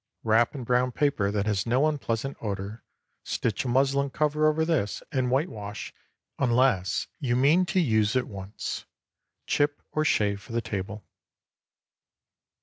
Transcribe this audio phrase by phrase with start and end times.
[0.23, 2.83] Wrap in brown paper that has no unpleasant odor,
[3.23, 5.93] stitch a muslin cover over this, and whitewash,
[6.39, 8.85] unless you mean to use at once.
[9.45, 11.05] Chip or shave for the table.